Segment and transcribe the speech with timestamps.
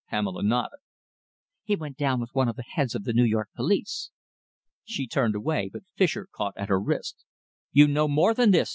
[0.09, 0.79] Pamela nodded.
[1.63, 4.09] "He went down with one of the heads of the New York police."
[4.83, 7.23] She turned away, but Fischer caught at her wrist.
[7.71, 8.69] "You know more than this!"